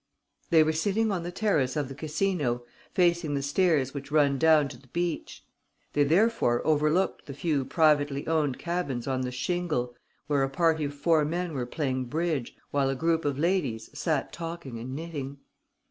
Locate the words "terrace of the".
1.31-1.93